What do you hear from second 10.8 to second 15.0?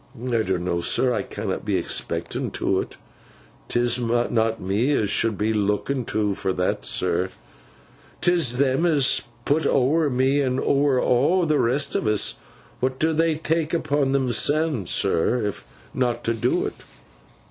aw the rest of us. What do they tak upon themseln,